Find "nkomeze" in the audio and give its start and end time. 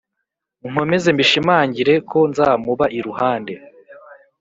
0.69-1.07